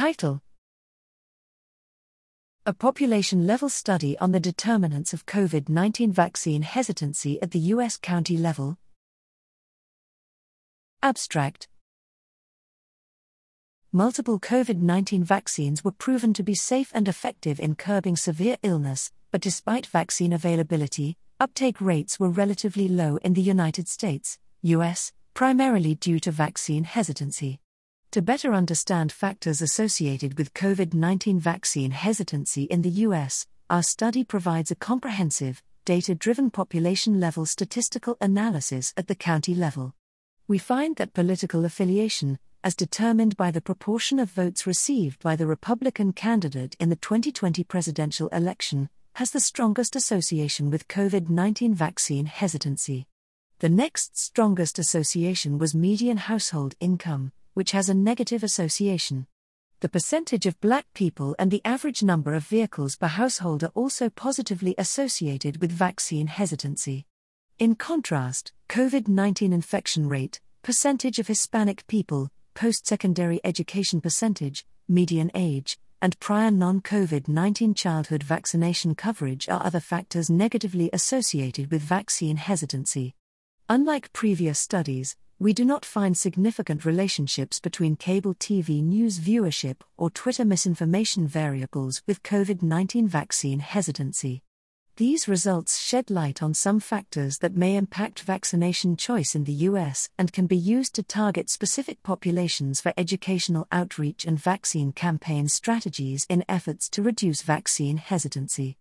Title 0.00 0.40
A 2.64 2.72
population 2.72 3.46
level 3.46 3.68
study 3.68 4.16
on 4.16 4.32
the 4.32 4.40
determinants 4.40 5.12
of 5.12 5.26
COVID 5.26 5.68
19 5.68 6.10
vaccine 6.10 6.62
hesitancy 6.62 7.38
at 7.42 7.50
the 7.50 7.58
U.S. 7.74 7.98
county 7.98 8.38
level. 8.38 8.78
Abstract 11.02 11.68
Multiple 13.92 14.40
COVID 14.40 14.80
19 14.80 15.22
vaccines 15.22 15.84
were 15.84 15.92
proven 15.92 16.32
to 16.32 16.42
be 16.42 16.54
safe 16.54 16.90
and 16.94 17.06
effective 17.06 17.60
in 17.60 17.74
curbing 17.74 18.16
severe 18.16 18.56
illness, 18.62 19.12
but 19.30 19.42
despite 19.42 19.84
vaccine 19.84 20.32
availability, 20.32 21.18
uptake 21.38 21.78
rates 21.78 22.18
were 22.18 22.30
relatively 22.30 22.88
low 22.88 23.18
in 23.18 23.34
the 23.34 23.42
United 23.42 23.86
States, 23.86 24.38
US, 24.62 25.12
primarily 25.34 25.94
due 25.94 26.18
to 26.20 26.30
vaccine 26.30 26.84
hesitancy. 26.84 27.60
To 28.12 28.22
better 28.22 28.52
understand 28.52 29.12
factors 29.12 29.62
associated 29.62 30.36
with 30.36 30.52
COVID 30.52 30.94
19 30.94 31.38
vaccine 31.38 31.92
hesitancy 31.92 32.64
in 32.64 32.82
the 32.82 33.06
US, 33.06 33.46
our 33.70 33.84
study 33.84 34.24
provides 34.24 34.72
a 34.72 34.74
comprehensive, 34.74 35.62
data 35.84 36.16
driven 36.16 36.50
population 36.50 37.20
level 37.20 37.46
statistical 37.46 38.16
analysis 38.20 38.92
at 38.96 39.06
the 39.06 39.14
county 39.14 39.54
level. 39.54 39.94
We 40.48 40.58
find 40.58 40.96
that 40.96 41.14
political 41.14 41.64
affiliation, 41.64 42.40
as 42.64 42.74
determined 42.74 43.36
by 43.36 43.52
the 43.52 43.60
proportion 43.60 44.18
of 44.18 44.32
votes 44.32 44.66
received 44.66 45.22
by 45.22 45.36
the 45.36 45.46
Republican 45.46 46.12
candidate 46.12 46.74
in 46.80 46.88
the 46.88 46.96
2020 46.96 47.62
presidential 47.62 48.26
election, 48.30 48.88
has 49.14 49.30
the 49.30 49.38
strongest 49.38 49.94
association 49.94 50.68
with 50.68 50.88
COVID 50.88 51.30
19 51.30 51.74
vaccine 51.76 52.26
hesitancy. 52.26 53.06
The 53.60 53.68
next 53.68 54.18
strongest 54.18 54.80
association 54.80 55.58
was 55.58 55.76
median 55.76 56.16
household 56.16 56.74
income, 56.80 57.30
which 57.60 57.72
has 57.72 57.90
a 57.90 57.94
negative 57.94 58.42
association. 58.42 59.26
The 59.80 59.90
percentage 59.90 60.46
of 60.46 60.58
black 60.62 60.86
people 60.94 61.36
and 61.38 61.50
the 61.50 61.60
average 61.62 62.02
number 62.02 62.32
of 62.32 62.46
vehicles 62.46 62.96
per 62.96 63.06
household 63.06 63.62
are 63.62 63.72
also 63.74 64.08
positively 64.08 64.74
associated 64.78 65.60
with 65.60 65.70
vaccine 65.70 66.28
hesitancy. 66.28 67.04
In 67.58 67.74
contrast, 67.74 68.52
COVID 68.70 69.08
19 69.08 69.52
infection 69.52 70.08
rate, 70.08 70.40
percentage 70.62 71.18
of 71.18 71.26
Hispanic 71.26 71.86
people, 71.86 72.30
post 72.54 72.86
secondary 72.86 73.42
education 73.44 74.00
percentage, 74.00 74.64
median 74.88 75.30
age, 75.34 75.78
and 76.00 76.18
prior 76.18 76.50
non 76.50 76.80
COVID 76.80 77.28
19 77.28 77.74
childhood 77.74 78.22
vaccination 78.22 78.94
coverage 78.94 79.50
are 79.50 79.62
other 79.62 79.80
factors 79.80 80.30
negatively 80.30 80.88
associated 80.94 81.70
with 81.70 81.82
vaccine 81.82 82.38
hesitancy. 82.38 83.14
Unlike 83.68 84.14
previous 84.14 84.58
studies, 84.58 85.14
we 85.40 85.54
do 85.54 85.64
not 85.64 85.86
find 85.86 86.18
significant 86.18 86.84
relationships 86.84 87.60
between 87.60 87.96
cable 87.96 88.34
TV 88.34 88.82
news 88.82 89.18
viewership 89.18 89.76
or 89.96 90.10
Twitter 90.10 90.44
misinformation 90.44 91.26
variables 91.26 92.02
with 92.06 92.22
COVID 92.22 92.62
19 92.62 93.08
vaccine 93.08 93.60
hesitancy. 93.60 94.42
These 94.96 95.28
results 95.28 95.78
shed 95.80 96.10
light 96.10 96.42
on 96.42 96.52
some 96.52 96.78
factors 96.78 97.38
that 97.38 97.56
may 97.56 97.76
impact 97.76 98.20
vaccination 98.20 98.98
choice 98.98 99.34
in 99.34 99.44
the 99.44 99.64
US 99.70 100.10
and 100.18 100.30
can 100.30 100.46
be 100.46 100.58
used 100.58 100.94
to 100.96 101.02
target 101.02 101.48
specific 101.48 102.02
populations 102.02 102.82
for 102.82 102.92
educational 102.98 103.66
outreach 103.72 104.26
and 104.26 104.38
vaccine 104.38 104.92
campaign 104.92 105.48
strategies 105.48 106.26
in 106.28 106.44
efforts 106.50 106.86
to 106.90 107.02
reduce 107.02 107.40
vaccine 107.40 107.96
hesitancy. 107.96 108.76